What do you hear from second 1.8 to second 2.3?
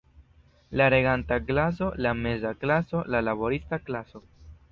la